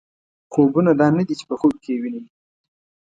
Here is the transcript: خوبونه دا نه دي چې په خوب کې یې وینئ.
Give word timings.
خوبونه 0.51 0.91
دا 0.99 1.07
نه 1.17 1.23
دي 1.27 1.33
چې 1.39 1.45
په 1.49 1.55
خوب 1.59 1.73
کې 1.83 1.91
یې 1.93 1.99
وینئ. 2.01 2.23